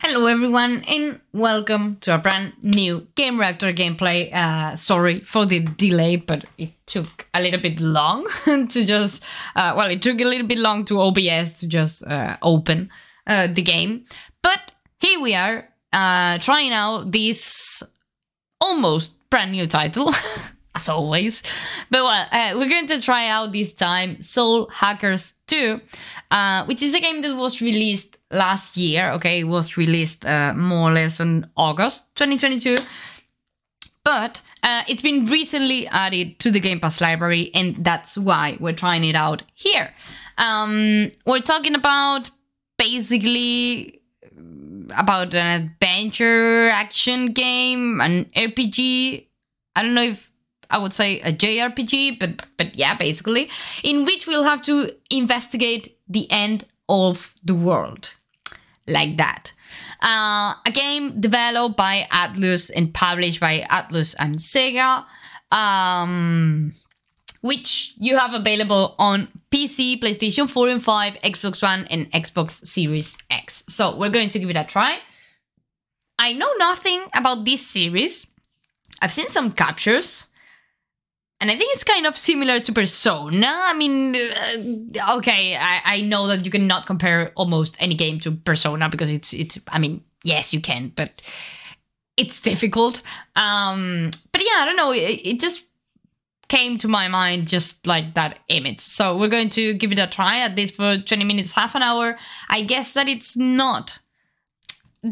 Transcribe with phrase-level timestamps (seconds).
[0.00, 4.32] Hello everyone and welcome to a brand new Gamereactor gameplay.
[4.32, 9.24] Uh, sorry for the delay, but it took a little bit long to just,
[9.56, 12.90] uh, well, it took a little bit long to OBS to just uh, open
[13.26, 14.04] uh, the game.
[14.40, 14.70] But
[15.00, 17.82] here we are, uh, trying out this
[18.60, 20.14] almost brand new title,
[20.76, 21.42] as always.
[21.90, 25.80] But well, uh, we're going to try out this time Soul Hackers 2,
[26.30, 29.10] uh, which is a game that was released last year.
[29.12, 32.78] Okay, it was released uh, more or less in August 2022.
[34.04, 38.72] But uh, it's been recently added to the Game Pass library, and that's why we're
[38.72, 39.92] trying it out here.
[40.38, 42.30] Um, we're talking about
[42.78, 44.00] basically
[44.96, 49.26] about an adventure action game, an RPG.
[49.76, 50.30] I don't know if
[50.70, 53.50] I would say a JRPG, but but yeah, basically,
[53.82, 58.10] in which we'll have to investigate the end of the world,
[58.88, 59.52] like that.
[60.02, 65.04] Uh, a game developed by Atlus and published by Atlus and Sega,
[65.50, 66.72] um,
[67.40, 73.16] which you have available on PC, PlayStation 4 and 5, Xbox One, and Xbox Series
[73.30, 73.64] X.
[73.68, 74.98] So we're going to give it a try.
[76.18, 78.26] I know nothing about this series.
[79.00, 80.27] I've seen some captures.
[81.40, 83.46] And I think it's kind of similar to Persona.
[83.48, 88.32] I mean, uh, okay, I, I know that you cannot compare almost any game to
[88.32, 89.58] Persona because it's it's.
[89.68, 91.22] I mean, yes, you can, but
[92.16, 93.02] it's difficult.
[93.36, 94.92] Um, but yeah, I don't know.
[94.92, 95.68] It, it just
[96.48, 98.80] came to my mind just like that image.
[98.80, 101.82] So we're going to give it a try at least for 20 minutes, half an
[101.82, 102.18] hour.
[102.48, 103.98] I guess that it's not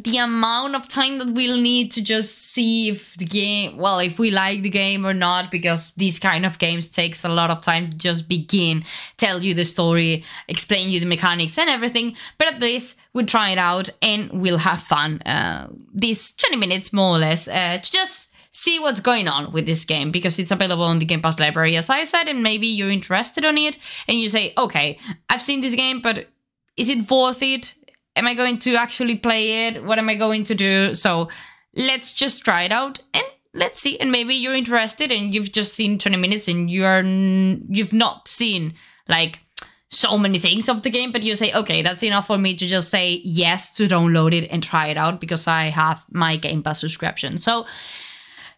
[0.03, 4.19] the amount of time that we'll need to just see if the game well if
[4.19, 7.61] we like the game or not because these kind of games takes a lot of
[7.61, 8.85] time to just begin
[9.17, 13.51] tell you the story explain you the mechanics and everything but at least we'll try
[13.51, 17.91] it out and we'll have fun uh, these 20 minutes more or less uh, to
[17.91, 21.39] just see what's going on with this game because it's available on the Game Pass
[21.39, 23.77] library, as I said, and maybe you're interested on it
[24.09, 26.29] and you say, okay, I've seen this game, but
[26.75, 27.75] is it worth it?
[28.17, 29.85] Am I going to actually play it?
[29.85, 30.95] What am I going to do?
[30.95, 31.29] So
[31.77, 33.99] let's just try it out and let's see.
[34.01, 38.27] And maybe you're interested and you've just seen 20 minutes and you are you've not
[38.27, 38.75] seen
[39.09, 39.41] like
[39.89, 42.67] so many things of the game, but you say, okay, that's enough for me to
[42.67, 46.63] just say yes to download it and try it out because I have my Game
[46.63, 47.39] Pass subscription.
[47.39, 47.67] So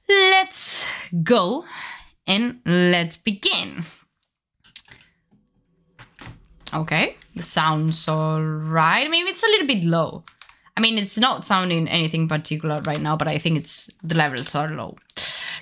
[0.08, 0.86] let's
[1.22, 1.64] go
[2.26, 3.84] and let's begin.
[6.74, 9.08] Okay, the sounds alright.
[9.10, 10.24] Maybe it's a little bit low.
[10.76, 14.54] I mean, it's not sounding anything particular right now, but I think it's the levels
[14.54, 14.96] are low.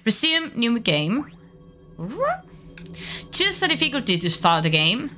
[0.04, 1.30] Resume new game.
[3.32, 5.10] Choose a difficulty to start the game.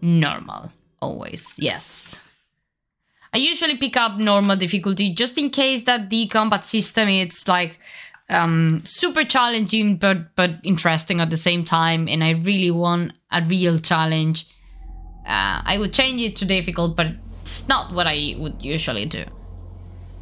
[0.00, 2.20] Normal, always, yes.
[3.34, 7.78] I usually pick up normal difficulty just in case that the combat system it's like
[8.32, 13.42] um, super challenging but but interesting at the same time, and I really want a
[13.42, 14.46] real challenge.
[15.26, 17.08] Uh, I would change it to difficult, but
[17.42, 19.24] it's not what I would usually do.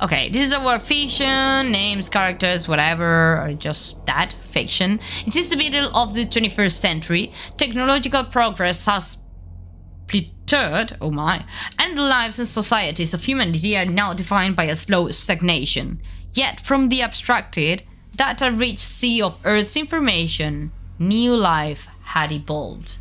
[0.03, 4.99] Okay, this is our fiction, names, characters, whatever, or just that, fiction.
[5.27, 7.33] It is the middle of the 21st century.
[7.59, 9.19] Technological progress has
[10.07, 11.45] plateaued, oh my,
[11.79, 16.01] and the lives and societies of humanity are now defined by a slow stagnation.
[16.33, 17.83] Yet, from the abstracted,
[18.17, 22.99] data-rich sea of Earth's information, new life had evolved.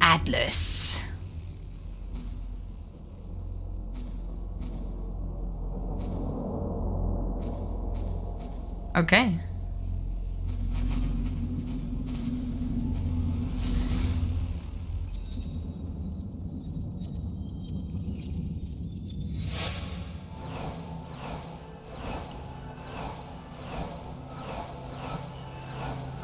[0.00, 1.00] Atlus.
[8.96, 9.40] Okay.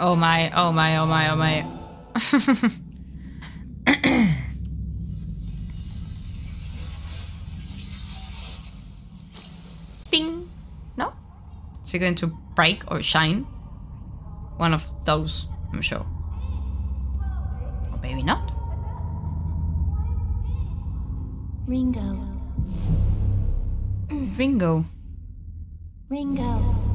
[0.03, 1.61] Oh my, oh my, oh my, oh my.
[10.11, 10.49] Bing.
[10.97, 11.13] No?
[11.85, 13.43] Is it going to break or shine?
[14.57, 16.07] One of those, I'm sure.
[17.93, 18.51] Or maybe not.
[21.67, 22.17] Ringo.
[24.09, 24.87] Ringo.
[26.09, 26.90] Ringo.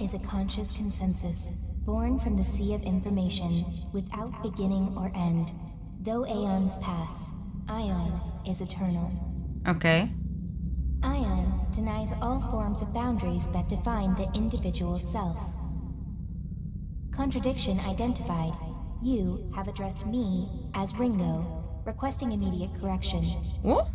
[0.00, 5.52] Is a conscious consensus, born from the sea of information, without beginning or end.
[6.00, 7.34] Though aeons pass,
[7.66, 8.18] Aion
[8.48, 9.12] is eternal.
[9.68, 10.10] Okay.
[11.00, 15.36] Aion denies all forms of boundaries that define the individual self.
[17.12, 18.54] Contradiction identified.
[19.02, 23.24] You have addressed me as Ringo, requesting immediate correction.
[23.60, 23.88] What?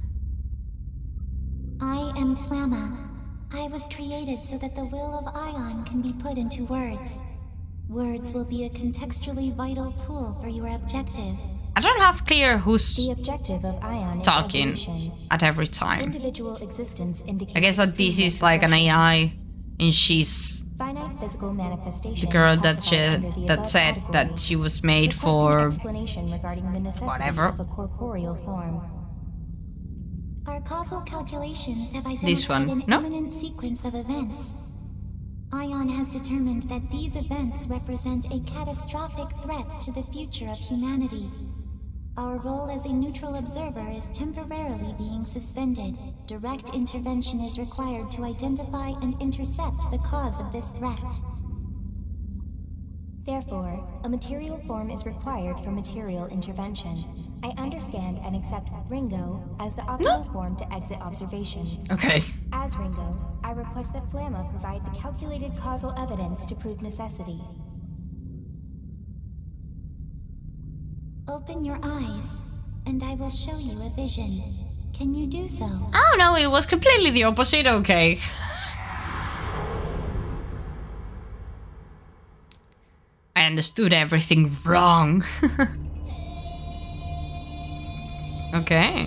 [1.82, 3.15] I am Flamma.
[3.58, 7.22] I was created so that the will of Aion can be put into words.
[7.88, 11.38] Words will be a contextually vital tool for your objective.
[11.78, 16.02] I don't have clear who's The objective of Aion is talking at every time.
[16.02, 18.74] Individual existence indicates I guess that this is like an.
[18.74, 19.34] AI,
[19.80, 24.38] and she's Finite physical manifestation the girl that she classified under the that said that
[24.38, 25.68] she was made for.
[25.68, 27.46] explanation regarding the necessity whatever.
[27.46, 28.82] of a corporeal form.
[30.48, 33.00] Our causal calculations have identified This one, an no?
[33.00, 34.54] imminent sequence of events.
[35.50, 41.32] Aion has determined that these events represent a catastrophic threat to the future of humanity.
[42.18, 45.98] Our role as a neutral observer is temporarily being suspended.
[46.28, 51.22] Direct intervention is required to identify and intercept the cause of this threat.
[53.26, 57.25] Therefore, a material form is required for material intervention.
[57.44, 61.68] I understand and accept Ringo as the optimal form to exit observation.
[61.92, 62.22] Okay.
[62.54, 67.42] As Ringo, I request that Flamma provide the calculated causal evidence to prove necessity.
[71.28, 72.38] Open your eyes,
[72.86, 74.42] and I will show you a vision.
[74.94, 75.66] Can you do so?
[75.66, 77.68] Oh no, it was completely the opposite.
[77.68, 78.18] Okay.
[83.36, 85.26] I understood everything wrong.
[88.66, 89.06] okay.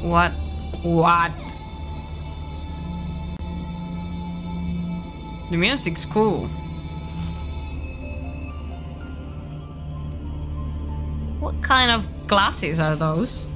[0.00, 0.32] What?
[0.82, 1.32] What?
[5.50, 6.48] The music's cool.
[11.40, 13.48] What kind of glasses are those?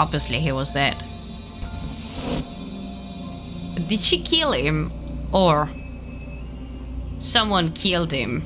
[0.00, 1.04] Obviously he was dead.
[3.86, 4.90] Did she kill him?
[5.30, 5.68] Or
[7.18, 8.42] someone killed him?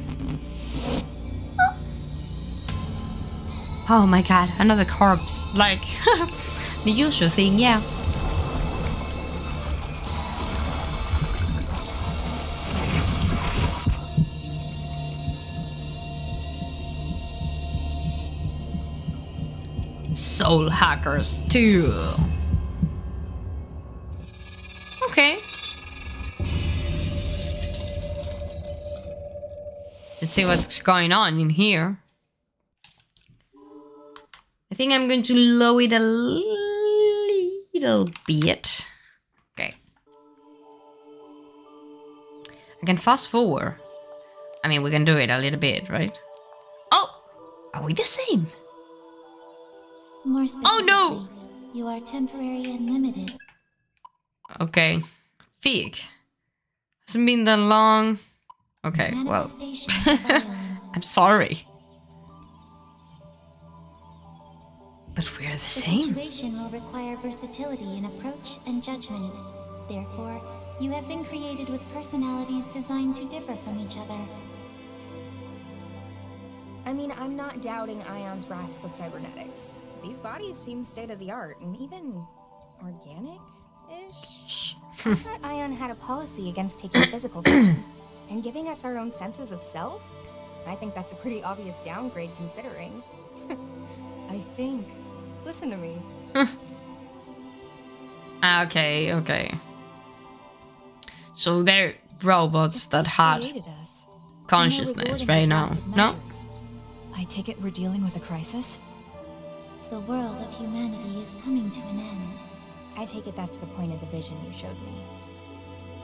[3.89, 5.47] Oh my god, another corpse.
[5.55, 5.83] Like,
[6.85, 7.83] the usual thing, yeah.
[20.45, 21.91] Soul hackers, too.
[25.05, 25.39] Okay.
[30.21, 31.99] Let's see what's going on in here.
[34.71, 36.01] I think I'm going to lower it a
[37.73, 38.87] little bit.
[39.55, 39.75] Okay.
[42.83, 43.77] I can fast forward.
[44.63, 46.15] I mean, we can do it a little bit, right?
[46.93, 47.09] Oh!
[47.73, 48.47] Are we the same?
[50.25, 51.29] More Oh, no!
[51.75, 53.37] You are temporary and limited.
[54.61, 55.01] Okay.
[55.61, 55.99] Fig.
[57.07, 58.19] Hasn't been that long.
[58.85, 59.49] Okay, well.
[59.59, 60.79] Manifestations of Aion.
[60.95, 61.67] I'm sorry.
[65.15, 66.03] But we're the The same.
[66.15, 69.39] situation will require versatility in approach and judgment.
[69.89, 70.41] Therefore,
[70.81, 74.19] you have been created with personalities designed to differ from each other.
[76.87, 79.75] I mean, I'm not doubting Aion's grasp of cybernetics.
[80.05, 82.23] These bodies seem state of the art and even
[82.83, 83.41] organic
[83.91, 84.77] ish.
[85.07, 87.77] I thought Aion had a policy against taking physical form.
[88.31, 90.03] And giving us our own senses of self?
[90.67, 93.03] I think that's a pretty obvious downgrade considering.
[94.31, 94.87] I think.
[95.45, 96.03] Listen to me.
[98.47, 99.55] Ah, okay, okay.
[101.33, 103.43] So they're robots that had
[103.81, 104.07] us.
[104.47, 105.73] consciousness right now.
[105.97, 106.15] No?
[107.17, 108.79] I take it we're dealing with a crisis?
[109.95, 112.43] The world of humanity is coming to an end.
[112.97, 115.05] I take it that's the point of the vision you showed me.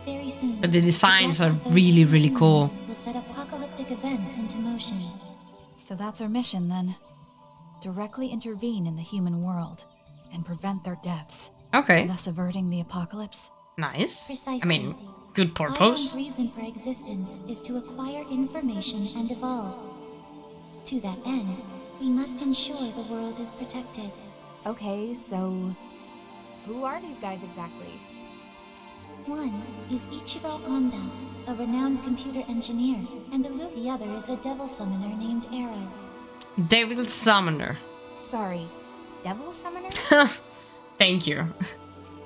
[0.05, 0.61] Very soon.
[0.61, 2.69] But the designs deaths are really, really cool.
[2.69, 5.03] humans Will set apocalyptic events into motion.
[5.81, 6.95] So that's our mission then.
[7.83, 9.85] Directly intervene in the human world
[10.33, 13.51] and prevent their deaths, Okay, thus averting the apocalypse.
[13.77, 14.25] nice.
[14.29, 14.61] Precisely.
[14.63, 14.95] I mean,
[15.35, 16.15] good Aion's purpose.
[16.15, 19.75] reason for existence is to acquire information and evolve.
[20.87, 21.61] To that end,
[22.01, 24.11] we must ensure the world is protected.
[24.67, 25.75] Okay, so
[26.67, 28.01] Who are these guys exactly?
[29.27, 31.01] One is Ichiro Onda,
[31.47, 32.99] a renowned computer engineer,
[33.33, 33.75] and Alou.
[33.75, 35.89] The other is a devil summoner named Arrow.
[36.69, 37.79] Devil Summoner.
[38.17, 38.67] sorry.
[39.23, 39.91] Devil summoner?
[40.99, 41.53] Thank you.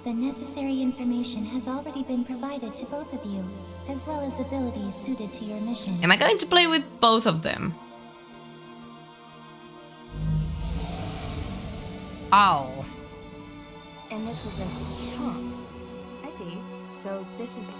[0.04, 3.44] The necessary information has already been provided to both of you,
[3.88, 5.94] as well as abilities suited to your mission.
[6.02, 7.74] Am I going to play with both of them?
[12.36, 12.84] Oh.
[14.10, 14.64] And this is a.
[15.16, 15.38] Huh.
[16.26, 16.58] I see.
[17.00, 17.70] So this is.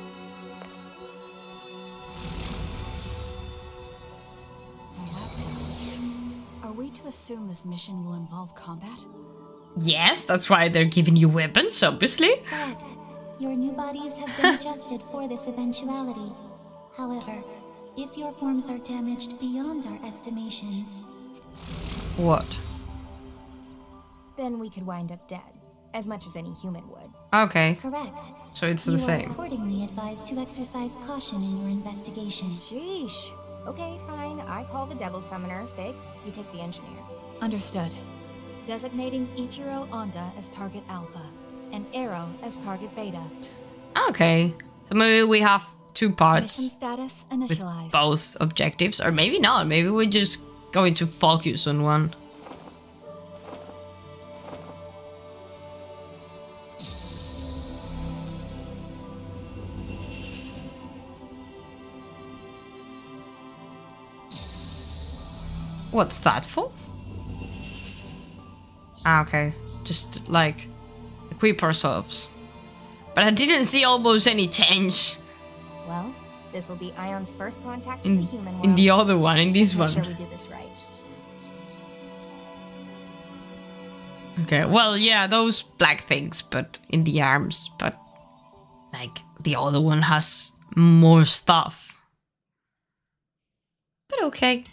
[6.63, 9.05] Are we to assume this mission will involve combat?
[9.81, 12.37] Yes, that's why they're giving you weapons, obviously.
[12.47, 12.95] Correct.
[13.41, 16.33] Your new bodies have been adjusted for this eventuality.
[16.97, 17.43] However,
[17.97, 21.03] if your forms are damaged beyond our estimations,
[22.17, 22.47] What?
[24.37, 25.41] Then we could wind up dead,
[25.95, 27.11] as much as any human would.
[27.35, 28.33] Okay, correct.
[28.53, 29.31] so it's you the are same.
[29.31, 32.49] accordingly advised to exercise caution in your investigation.
[32.51, 33.31] Sheesh.
[33.67, 34.41] Okay, fine.
[34.41, 35.67] I call the Devil Summoner.
[35.77, 35.95] Fig,
[36.27, 36.99] you take the Engineer.
[37.41, 37.95] Understood.
[38.67, 41.23] Designating Ichiro Onda as target Alpha
[41.73, 43.23] and Arrow as target Beta.
[44.09, 44.53] Okay,
[44.89, 45.65] so maybe we have
[45.95, 47.91] two Mission parts status with initialized.
[47.91, 49.67] both objectives, or maybe not.
[49.67, 50.41] Maybe we're just
[50.73, 52.15] going to focus on one.
[65.95, 66.73] What's that for?
[69.07, 69.55] Ah, okay.
[69.85, 70.67] Just like
[71.31, 72.31] equip ourselves.
[73.15, 75.19] But I didn't see almost any change
[75.87, 76.13] Well,
[76.53, 78.65] this will be Aion's first contact with in, the human world.
[78.65, 79.93] in the other one, in this Make one.
[79.95, 80.67] sure we do this right.
[84.43, 87.97] Okay, well, yeah, those black things, but in the arms, but
[88.93, 92.03] like the other one has more stuff.
[94.09, 94.65] But okay.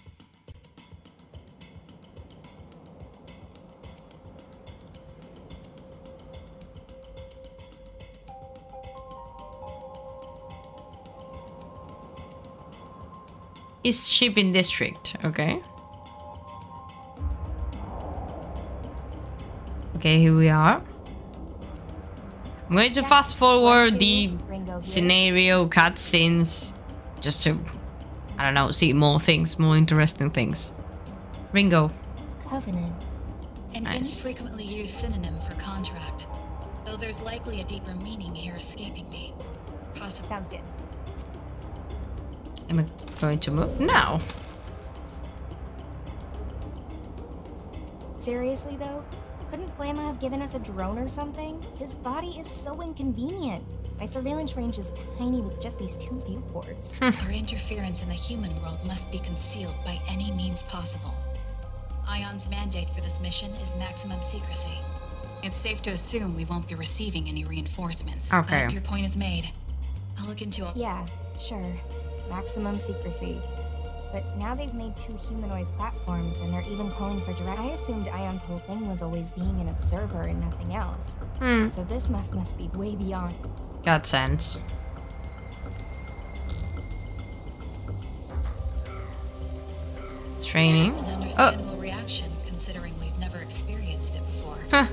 [13.83, 15.61] Is shipping district, okay.
[19.95, 20.81] Okay, here we are.
[22.69, 24.83] I'm going to fast forward the Ringo here.
[24.83, 26.73] scenario cutscenes
[27.21, 27.59] just to,
[28.37, 30.73] I don't know, see more things, more interesting things.
[31.51, 31.91] Ringo.
[32.47, 32.93] Covenant.
[33.73, 34.17] An Nice.
[34.19, 36.25] infrequently used synonym for contract,
[36.85, 39.33] though there's likely a deeper meaning here escaping me.
[39.95, 40.27] Possibly.
[40.27, 40.61] Sounds good.
[42.71, 42.85] Am I
[43.19, 43.79] going to move?
[43.81, 44.21] No.
[48.17, 49.03] Seriously though,
[49.49, 51.61] couldn't Flamma have given us a drone or something?
[51.75, 53.65] His body is so inconvenient.
[53.99, 56.97] My surveillance range is tiny with just these two viewports.
[57.01, 61.13] Our interference in the human world must be concealed by any means possible.
[62.09, 64.79] Aion's mandate for this mission is maximum secrecy.
[65.43, 68.33] It's safe to assume we won't be receiving any reinforcements.
[68.33, 68.63] Okay.
[68.65, 69.49] But your point is made.
[70.17, 70.77] I'll look into it.
[70.77, 71.05] yeah,
[71.37, 71.73] sure.
[72.31, 73.41] Maximum secrecy.
[74.11, 77.59] But now they've made two humanoid platforms and they're even calling for direct.
[77.59, 81.15] I assumed Aion's whole thing was always being an observer and nothing else.
[81.39, 81.67] Hmm.
[81.67, 83.35] So this must must be way beyond.
[83.85, 84.59] Got sense.
[90.41, 90.93] Training.
[90.95, 91.03] Oh.
[91.05, 94.57] understandable reaction, considering we've never experienced it before.
[94.69, 94.87] Huh.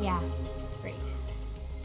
[0.00, 0.20] Yeah,
[0.80, 0.94] great.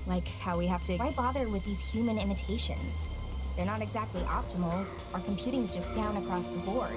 [0.08, 0.98] Like how we have to.
[0.98, 3.10] Why bother with these human imitations?
[3.55, 4.86] They're not exactly optimal.
[5.13, 6.95] Our computing's just down across the board.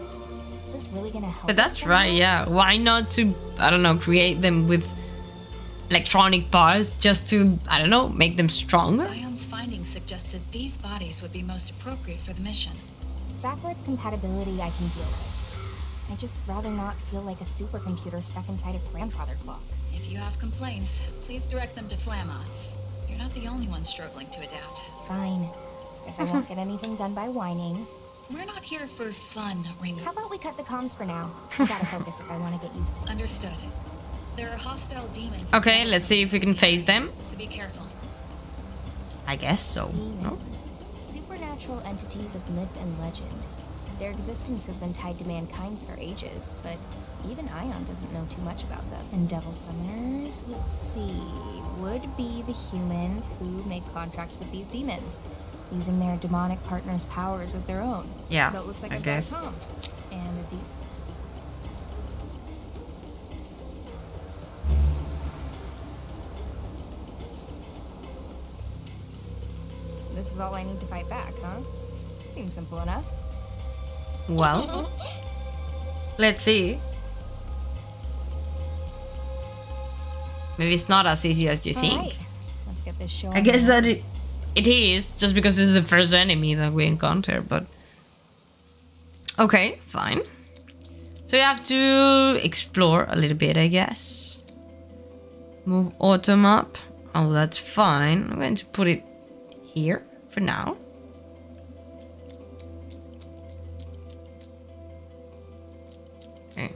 [0.66, 1.46] Is this really gonna help?
[1.46, 1.94] But that's somehow?
[1.94, 2.48] right, yeah.
[2.48, 4.92] Why not to, I don't know, create them with
[5.90, 9.04] electronic parts just to, I don't know, make them stronger?
[9.06, 12.72] Aion's findings suggested these bodies would be most appropriate for the mission.
[13.42, 15.36] Backwards compatibility I can deal with.
[16.10, 19.62] I just rather not feel like a supercomputer stuck inside a grandfather clock.
[19.92, 22.40] If you have complaints, please direct them to Flamma.
[23.08, 24.80] You're not the only one struggling to adapt.
[25.06, 25.48] Fine.
[26.06, 27.84] Guess I won't get anything done by whining.
[28.32, 30.04] We're not here for fun, Ringo.
[30.04, 31.32] How about we cut the comms for now?
[31.58, 33.10] I gotta focus if I want to get used to it.
[33.10, 33.54] Understood.
[34.36, 35.44] There are hostile demons.
[35.52, 37.10] Okay, let's see if we can face them.
[37.30, 37.86] So be careful.
[39.26, 39.88] I guess so.
[39.88, 40.22] Demons.
[40.22, 40.38] No?
[41.02, 43.46] Supernatural entities of myth and legend.
[43.98, 46.76] Their existence has been tied to mankind's for ages, but
[47.30, 49.04] even Aion doesn't know too much about them.
[49.12, 51.20] And devil summoners, let's see,
[51.78, 55.20] would be the humans who make contracts with these demons,
[55.72, 58.08] using their demonic partners' powers as their own.
[58.28, 59.30] Yeah, So it looks like I I've guess.
[59.32, 59.54] a Tom
[60.12, 60.56] and a D.
[70.14, 71.60] This is all I need to fight back, huh?
[72.30, 73.04] Seems simple enough.
[74.28, 74.90] Well,
[76.18, 76.80] let's see.
[80.58, 81.94] Maybe it's not as easy as you All think.
[82.00, 82.18] right,
[82.66, 83.30] let's get this show.
[83.30, 84.02] I guess that it,
[84.56, 87.66] it is just because this is the first enemy that we encounter, but
[89.38, 90.22] okay, fine.
[91.26, 94.42] So you have to explore a little bit, I guess.
[95.66, 96.78] Move autumn up.
[97.14, 98.30] Oh, that's fine.
[98.30, 99.04] I'm going to put it
[99.62, 100.76] here for now.
[106.52, 106.72] Okay.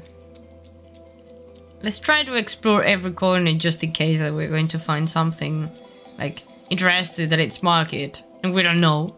[1.83, 5.71] Let's try to explore every corner just in case that we're going to find something
[6.19, 9.17] like interesting that it's market and we don't know.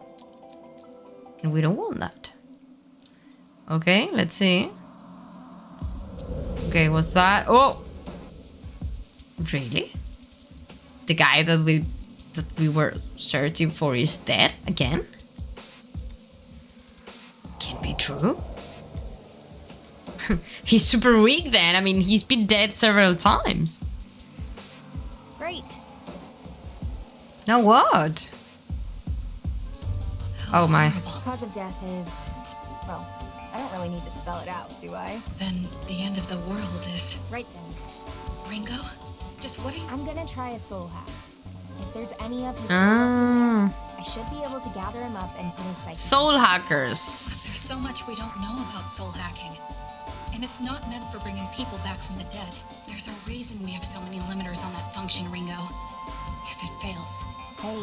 [1.41, 2.31] And we don't want that.
[3.69, 4.69] Okay, let's see.
[6.69, 7.45] Okay, what's that?
[7.47, 7.83] Oh!
[9.51, 9.93] Really?
[11.05, 11.85] The guy that we
[12.33, 15.05] that we were searching for is dead again?
[17.59, 18.41] Can be true.
[20.63, 21.75] he's super weak then.
[21.75, 23.83] I mean, he's been dead several times.
[25.37, 25.79] Great.
[27.47, 28.29] Now what?
[30.53, 30.89] Oh my.
[30.89, 32.07] The Cause of death is.
[32.87, 33.05] Well,
[33.53, 35.21] I don't really need to spell it out, do I?
[35.39, 37.15] Then the end of the world is.
[37.31, 38.49] Right then.
[38.49, 38.77] Ringo?
[39.41, 39.85] Just what are you.
[39.87, 41.07] I'm gonna try a soul hack.
[41.81, 45.15] If there's any of his soul left Ah, I should be able to gather him
[45.15, 45.95] up and put his psyche.
[45.95, 46.99] soul hackers.
[47.01, 49.57] So much we don't know about soul hacking.
[50.33, 52.53] And it's not meant for bringing people back from the dead.
[52.87, 55.57] There's a reason we have so many limiters on that function, Ringo.
[56.51, 57.09] If it fails,
[57.63, 57.79] Hey,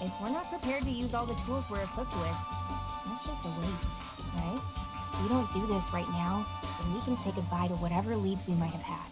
[0.00, 2.36] if we're not prepared to use all the tools we're equipped with,
[3.04, 3.98] that's just a waste,
[4.36, 4.60] right?
[5.20, 6.46] We don't do this right now,
[6.80, 9.10] then we can say goodbye to whatever leads we might have had.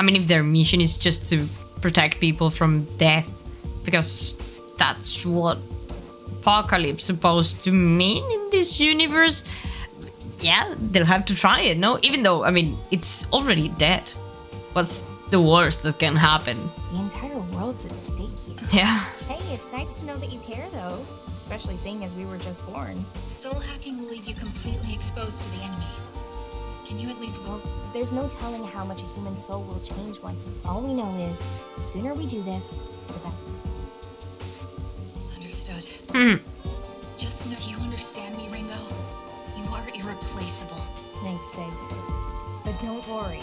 [0.00, 1.46] I mean, if their mission is just to
[1.82, 3.30] protect people from death,
[3.84, 4.34] because
[4.78, 5.58] that's what
[6.40, 9.44] apocalypse supposed to mean in this universe,
[10.40, 11.98] yeah, they'll have to try it, no?
[12.00, 14.08] Even though, I mean, it's already dead.
[14.72, 15.04] What's
[15.34, 16.56] the worst that can happen?
[16.92, 18.56] The entire world's at stake here.
[18.70, 19.00] Yeah.
[19.26, 21.04] Hey, it's nice to know that you care, though,
[21.38, 23.04] especially seeing as we were just born.
[23.42, 25.86] soul hacking will leave you completely exposed to the enemy.
[26.86, 27.60] Can you at least Well,
[27.92, 30.46] there's no telling how much a human soul will change once.
[30.46, 31.42] It's all we know is
[31.74, 33.34] the sooner we do this, the better.
[35.34, 35.84] Understood.
[36.12, 36.34] Hmm.
[37.18, 38.78] Just know, do you understand me, Ringo?
[39.56, 40.84] You are irreplaceable.
[41.24, 41.74] Thanks, Fig.
[42.64, 43.42] But don't worry,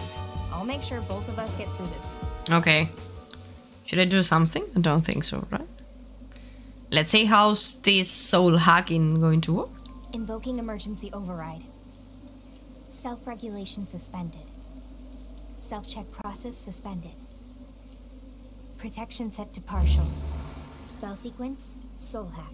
[0.51, 2.09] I'll make sure both of us get through this.
[2.49, 2.89] Okay.
[3.85, 4.63] Should I do something?
[4.75, 5.67] I don't think so, right?
[6.91, 9.69] Let's see how's this soul hacking going to work.
[10.13, 11.63] Invoking emergency override.
[12.89, 14.41] Self regulation suspended.
[15.57, 17.11] Self check process suspended.
[18.77, 20.07] Protection set to partial.
[20.85, 22.53] Spell sequence soul hack.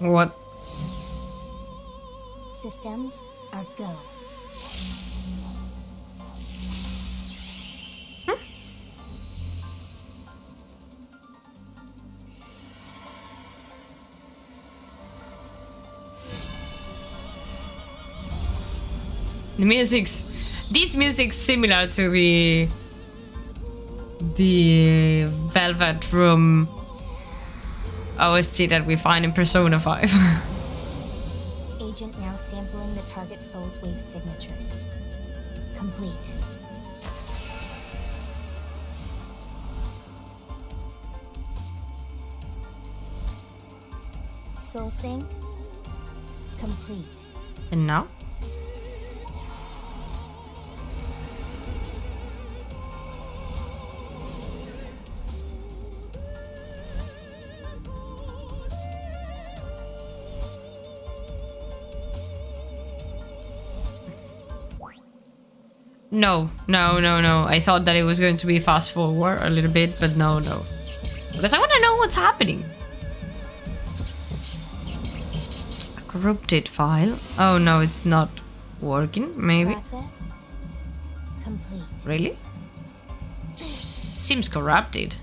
[0.00, 0.34] What?
[2.62, 3.12] Systems
[3.52, 3.94] are go.
[19.58, 20.24] The music's
[20.70, 22.68] this music's similar to the
[24.36, 26.79] the Velvet Room
[28.20, 30.04] OST that we find in Persona 5.
[31.80, 34.72] Agent now sampling the target soul's wave signatures.
[35.76, 36.32] Complete.
[44.56, 45.24] Soul sync.
[46.58, 47.24] Complete.
[47.72, 48.06] and now?
[66.20, 67.44] No, no, no, no.
[67.44, 70.38] I thought that it was going to be fast forward a little bit, but no,
[70.38, 70.66] no.
[71.32, 72.62] Because I want to know what's happening.
[75.96, 77.18] A corrupted file.
[77.38, 78.28] Oh no, it's not
[78.82, 79.32] working.
[79.34, 79.72] Maybe.
[79.72, 80.32] Process.
[81.42, 81.82] Complete.
[82.04, 82.36] Really?
[84.18, 85.16] Seems corrupted.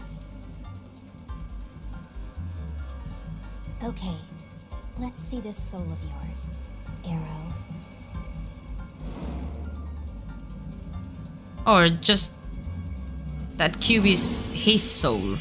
[3.84, 4.16] Okay.
[4.98, 6.42] Let's see this soul of yours.
[7.06, 7.47] Arrow.
[11.68, 12.32] Or just
[13.58, 15.38] that cube is his soul.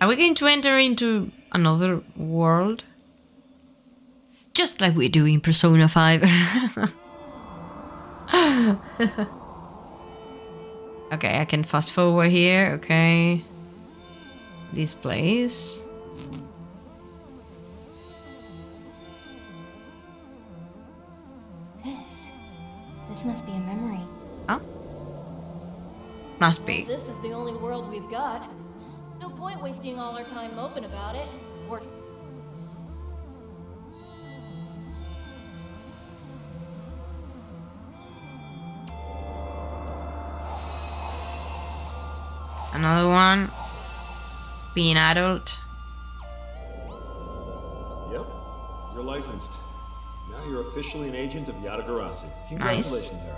[0.00, 2.84] Are we going to enter into another world?
[4.54, 6.22] Just like we do in Persona 5.
[11.12, 12.74] okay, I can fast forward here.
[12.74, 13.42] Okay.
[14.72, 15.82] This place.
[23.18, 23.98] This must be a memory.
[24.48, 24.60] Huh?
[26.38, 26.84] Must be.
[26.84, 28.48] This is the only world we've got.
[29.20, 31.26] No point wasting all our time moping about it.
[31.68, 31.82] Or...
[42.72, 43.50] Another one.
[44.76, 45.58] Being adult.
[48.12, 48.26] Yep.
[48.94, 49.54] You're licensed.
[50.48, 52.24] You're officially an agent of Yatagarasu.
[52.48, 53.36] Congratulations, Arrow.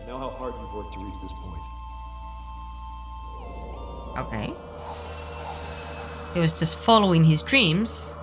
[0.00, 1.60] I know how hard you've worked to reach this point.
[4.16, 4.54] Okay.
[6.32, 8.16] He was just following his dreams.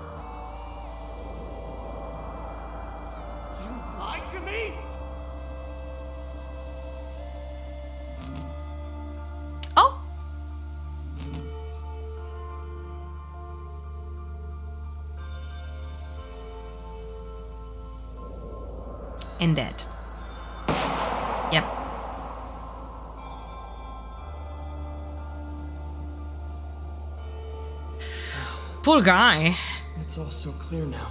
[28.88, 29.54] Poor guy.
[30.00, 31.10] It's all so clear now.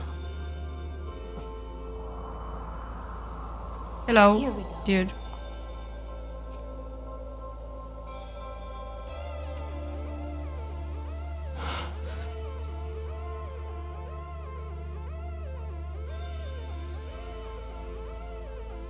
[4.07, 4.81] Hello, Here we go.
[4.87, 5.12] dude.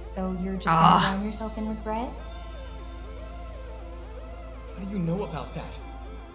[0.05, 1.01] So you're just Ah.
[1.03, 2.09] gonna drown yourself in regret?
[4.79, 5.73] How do you know about that?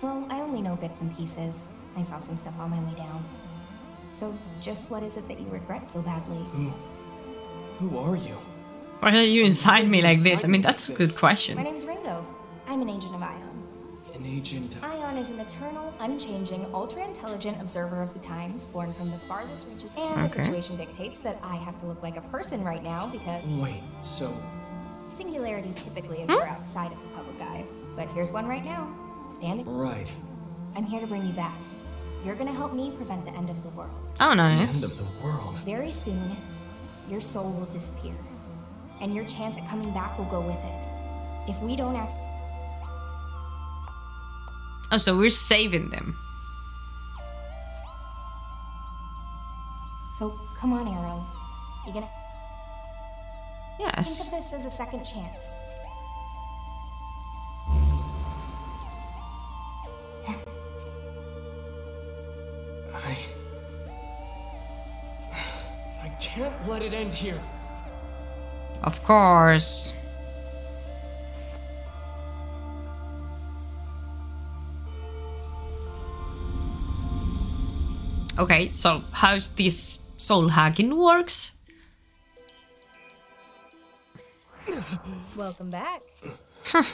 [0.02, 1.70] Well, I only know bits and pieces.
[1.96, 3.24] I saw some stuff on my way down.
[4.12, 6.44] So, just what is it that you regret so badly?
[6.52, 6.74] Who?
[7.80, 8.36] Who are you?
[9.00, 10.46] Why are you inside me like this?
[10.46, 11.56] I mean, that's a good question.
[11.56, 11.80] My question.
[11.80, 12.26] name's Ringo.
[12.68, 13.52] I'm an agent of Aion.
[14.14, 14.78] An agent.
[14.82, 19.68] Aion is an eternal, unchanging, ultra intelligent observer of the times, born from the farthest
[19.68, 19.90] reaches.
[19.98, 23.42] And the situation dictates that I have to look like a person right now because
[23.48, 24.32] oh, Wait, so
[25.18, 26.30] singularities typically hmm?
[26.30, 27.66] occur outside of the public eye.
[27.96, 28.96] But here's one right now.
[29.34, 29.66] Standing.
[29.68, 30.12] right.
[30.76, 31.56] I'm here to bring you back.
[32.24, 34.14] You're gonna help me prevent the end of the world.
[34.20, 34.80] Oh, nice.
[34.80, 34.92] The End nice.
[34.92, 35.60] of the world.
[35.66, 36.36] Very soon,
[37.10, 38.14] your soul will disappear.
[39.02, 41.50] And your chance at coming back will go with it.
[41.50, 42.12] If we don't act
[44.94, 46.18] Oh, so we're saving them.
[50.20, 51.26] so come on, Arrow.
[51.88, 52.10] You gonna
[53.80, 54.30] Yes.
[54.30, 55.48] think of this as a second chance.
[66.68, 67.40] Let it end here.
[68.84, 69.94] Of course.
[78.40, 81.52] Okay, so how's this soul hacking works?
[85.36, 86.02] Welcome back.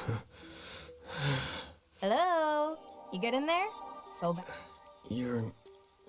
[2.01, 2.75] Hello?
[3.13, 3.67] You good in there?
[4.19, 4.43] So ba-
[5.09, 5.51] You're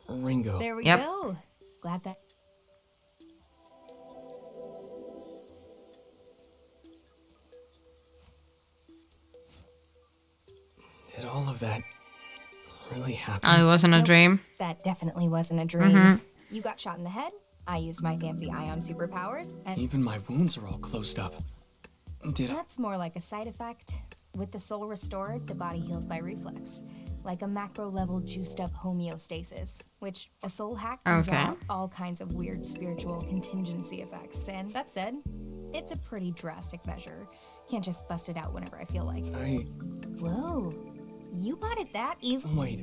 [0.09, 0.59] Ringo.
[0.59, 1.01] there we Yep.
[1.01, 1.37] go.
[1.83, 2.17] Glad that
[11.21, 11.83] Did all of that
[12.93, 13.51] really happen?
[13.53, 14.41] Oh, it wasn't a dream.
[14.59, 15.91] That definitely wasn't a dream.
[15.91, 16.21] Mhm.
[16.51, 17.33] You got shot in the head.
[17.67, 21.35] I used my fancy Aion superpowers, and Even my wounds are all closed up.
[22.35, 22.55] Did I?
[22.55, 24.01] that's more like a side effect.
[24.37, 26.83] With the soul restored, the body heals by reflex,
[27.25, 31.31] like a macro level juiced up homeostasis, which a soul hack can Okay.
[31.31, 34.49] draw all kinds of weird spiritual contingency effects.
[34.49, 35.17] And that said,
[35.75, 37.27] it's a pretty drastic measure.
[37.69, 39.25] Can't just bust it out whenever I feel like.
[39.35, 39.67] I.
[40.19, 40.73] Whoa,
[41.33, 42.49] you bought it that easy?
[42.55, 42.81] Wait.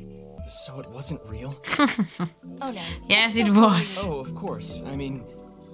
[0.47, 1.55] So it wasn't real?
[2.62, 2.81] Oh no.
[3.10, 4.01] Yes, it was.
[4.08, 4.81] Oh, of course.
[4.86, 5.25] I mean,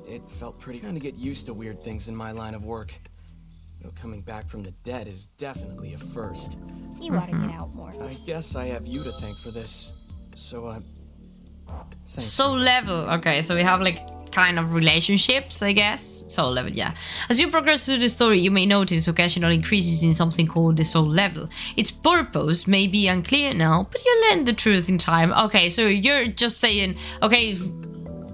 [0.07, 0.79] it felt pretty.
[0.79, 2.93] Trying to get used to weird things in my line of work.
[3.81, 6.57] Though coming back from the dead is definitely a first.
[6.99, 7.93] You ought to get out more.
[8.01, 9.93] I guess I have you to thank for this.
[10.36, 10.79] So, uh.
[12.07, 12.25] Thanks.
[12.25, 13.10] Soul level.
[13.12, 13.99] Okay, so we have like
[14.31, 16.23] kind of relationships, I guess.
[16.27, 16.93] Soul level, yeah.
[17.29, 20.86] As you progress through the story, you may notice occasional increases in something called the
[20.86, 21.49] soul level.
[21.77, 25.31] Its purpose may be unclear now, but you'll learn the truth in time.
[25.34, 27.57] Okay, so you're just saying, okay,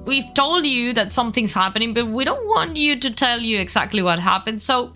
[0.05, 4.01] we've told you that something's happening, but we don't want you to tell you exactly
[4.01, 4.93] what happened, so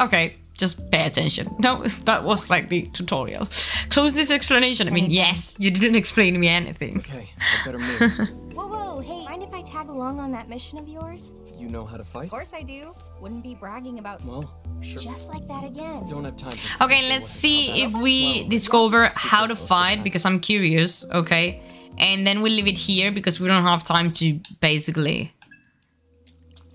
[0.00, 0.36] okay.
[0.56, 1.54] Just pay attention.
[1.58, 3.48] No, that was like the tutorial.
[3.90, 4.86] Close this explanation.
[4.86, 6.98] I mean, yes, you didn't explain me anything.
[6.98, 8.28] Okay, I better move.
[8.54, 11.32] Whoa, whoa, hey, mind if I tag along on that mission of yours?
[11.58, 12.24] you know how to fight?
[12.24, 12.92] Of course I do.
[13.20, 15.00] Wouldn't be bragging about Well, sure.
[15.00, 16.06] just like that again.
[16.08, 20.40] Don't have time for Okay, let's see if we discover how to fight because I'm
[20.40, 21.62] curious, okay?
[21.98, 25.32] And then we'll leave it here because we don't have time to basically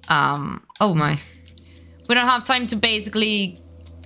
[0.08, 1.20] um oh my.
[2.08, 3.60] We don't have time to basically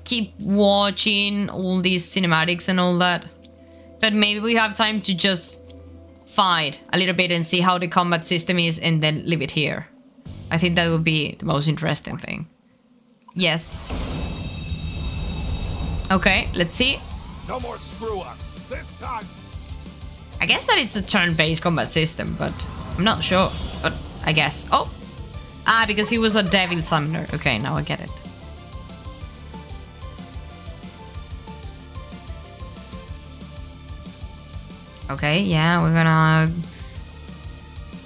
[0.04, 3.26] keep watching all these cinematics and all that.
[4.00, 5.62] But maybe we have time to just
[6.26, 9.52] fight a little bit and see how the combat system is and then leave it
[9.52, 9.88] here.
[10.52, 12.48] I think that would be the most interesting thing.
[13.36, 13.94] Yes.
[16.12, 17.00] Okay, let's see.
[17.48, 18.54] No more screw ups.
[18.70, 19.26] This time.
[20.42, 22.54] I guess that it's a turn-based combat system, but
[22.98, 23.52] I'm not sure.
[23.82, 23.94] But
[24.26, 24.66] I guess.
[24.72, 24.92] Oh,
[25.66, 27.28] ah, because he was a devil summoner.
[27.34, 28.10] Okay, now I get it.
[35.12, 36.52] Okay, yeah, we're gonna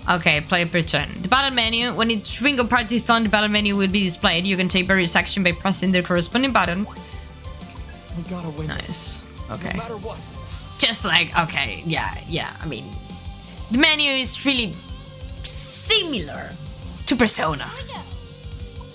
[0.10, 1.10] Okay, play per turn.
[1.21, 1.93] The battle menu.
[1.93, 4.45] When each Ringo party is done, the battle menu will be displayed.
[4.45, 6.95] You can take various actions by pressing the corresponding buttons.
[8.15, 8.88] We gotta win Nice.
[8.88, 9.23] this.
[9.51, 9.71] Okay.
[9.71, 10.17] No matter what.
[10.77, 12.86] Just like, okay, yeah, yeah, I mean...
[13.71, 14.75] The menu is really
[15.43, 16.51] similar
[17.07, 17.69] to Persona.
[17.69, 18.05] Oh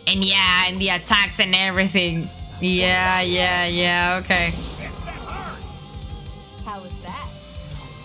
[0.06, 2.28] and yeah, and the attacks and everything.
[2.60, 4.54] Yeah, yeah, yeah, okay.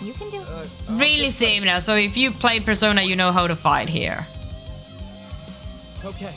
[0.07, 3.57] You can do Uh, Really similar, so if you play Persona, you know how to
[3.57, 4.25] fight here.
[6.05, 6.33] Okay.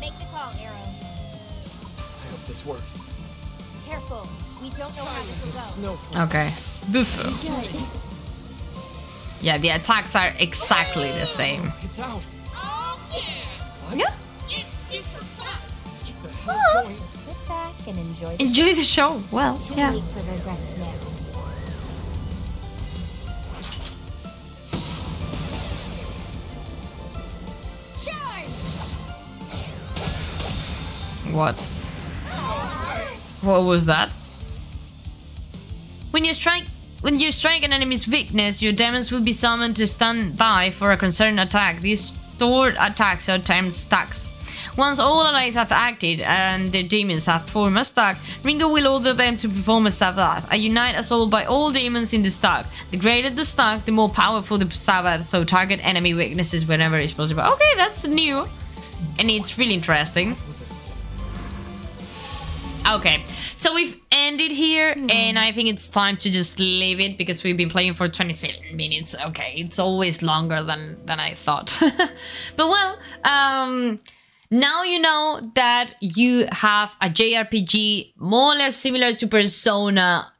[0.00, 0.86] Make the call, Arrow.
[1.98, 3.00] I hope this works.
[3.88, 4.28] Careful.
[4.62, 6.22] We don't know how this will go.
[6.26, 6.52] Okay.
[6.92, 7.24] Bufu.
[7.42, 7.82] Good.
[9.40, 11.72] Yeah, the attacks are exactly the same.
[11.82, 12.22] It's out.
[12.54, 13.00] Oh,
[13.96, 14.14] Yeah.
[14.88, 15.02] The
[16.44, 16.96] hell's going?
[17.26, 19.20] Sit back and enjoy the Enjoy the show.
[19.32, 20.00] Well, Too yeah.
[31.38, 31.56] What?
[33.42, 34.12] What was that?
[36.10, 36.64] When you strike
[37.00, 40.90] when you strike an enemy's weakness, your demons will be summoned to stand by for
[40.90, 41.80] a concerned attack.
[41.80, 44.32] These stored attacks are timed stacks.
[44.76, 49.12] Once all allies have acted and their demons have formed a stack, Ringo will order
[49.12, 52.66] them to perform a Sabbath, a unite assault by all demons in the stack.
[52.90, 57.12] The greater the stack, the more powerful the Sabbath, so target enemy weaknesses whenever it's
[57.12, 57.42] possible.
[57.42, 58.48] Okay, that's new.
[59.20, 60.36] And it's really interesting.
[62.88, 63.24] Was a s- Okay,
[63.56, 67.56] so we've ended here, and I think it's time to just leave it because we've
[67.56, 69.14] been playing for 27 minutes.
[69.26, 71.76] Okay, it's always longer than than I thought.
[72.56, 73.98] but well, um,
[74.50, 80.32] now you know that you have a JRPG more or less similar to Persona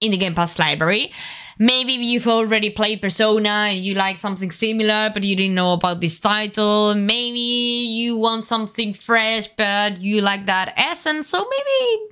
[0.00, 1.12] in the Game Pass library.
[1.58, 6.00] Maybe you've already played Persona and you like something similar, but you didn't know about
[6.00, 6.94] this title.
[6.94, 11.28] Maybe you want something fresh, but you like that essence.
[11.28, 12.04] So maybe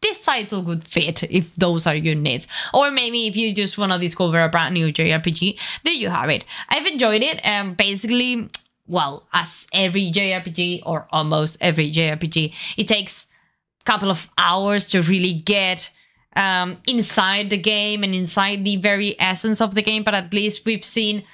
[0.00, 2.48] this title would fit if those are your needs.
[2.72, 6.30] Or maybe if you just want to discover a brand new JRPG, there you have
[6.30, 6.46] it.
[6.70, 7.38] I've enjoyed it.
[7.44, 8.48] And basically,
[8.86, 13.26] well, as every JRPG or almost every JRPG, it takes
[13.82, 15.90] a couple of hours to really get
[16.36, 20.02] um, inside the game and inside the very essence of the game.
[20.02, 21.24] But at least we've seen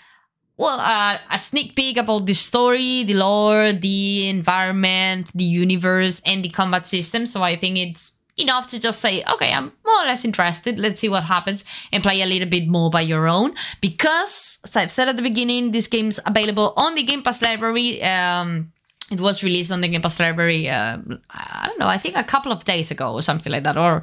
[0.58, 6.42] well, uh, a sneak peek about the story, the lore, the environment, the universe, and
[6.42, 7.26] the combat system.
[7.26, 10.78] So I think it's enough to just say, okay, I'm more or less interested.
[10.78, 13.54] Let's see what happens and play a little bit more by your own.
[13.80, 18.02] Because, as I've said at the beginning, this game's available on the Game Pass library.
[18.02, 18.72] Um,
[19.10, 20.98] it was released on the Game Pass library, uh,
[21.30, 23.76] I don't know, I think a couple of days ago or something like that.
[23.76, 24.02] Or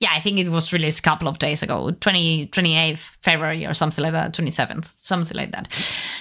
[0.00, 3.74] yeah, I think it was released a couple of days ago, 20, 28th February or
[3.74, 5.68] something like that, 27th, something like that.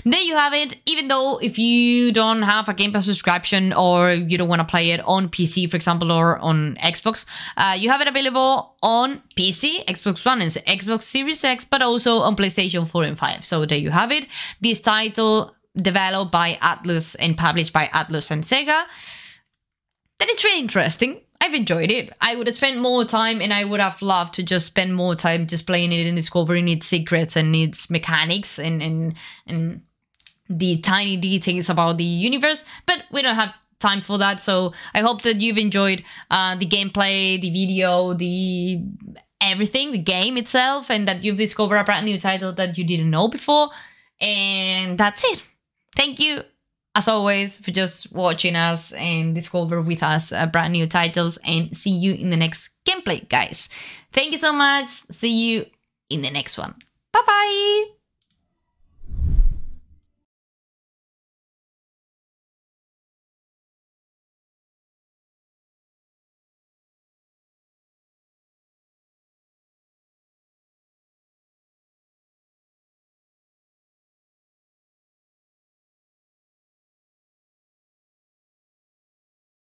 [0.04, 0.78] There you have it.
[0.88, 4.66] Even though if you don't have a Game Pass subscription or you don't want to
[4.66, 9.22] play it on PC, for example, or on Xbox, uh, you have it available on
[9.38, 13.46] PC, Xbox One, and Xbox Series X, but also on PlayStation 4 and 5.
[13.46, 14.26] So there you have it.
[14.60, 18.86] This title developed by Atlus and published by Atlus and Sega.
[20.18, 21.22] That is really interesting.
[21.42, 22.12] I've enjoyed it.
[22.20, 25.16] I would have spent more time and I would have loved to just spend more
[25.16, 29.14] time just playing it and discovering its secrets and its mechanics and and
[29.46, 29.82] and
[30.50, 32.66] the tiny details about the universe.
[32.86, 34.42] But we don't have time for that.
[34.42, 38.84] So I hope that you've enjoyed uh, the gameplay, the video, the
[39.40, 43.10] everything, the game itself, and that you've discovered a brand new title that you didn't
[43.10, 43.70] know before.
[44.20, 45.44] And that's it.
[45.96, 46.44] Thank you
[46.98, 51.38] as always, for just watching us and discover with us uh, brand new titles.
[51.46, 53.70] And see you in the next gameplay, guys.
[54.12, 54.90] Thank you so much.
[54.90, 55.66] See you
[56.10, 56.74] in the next one.
[57.14, 57.97] Bye bye.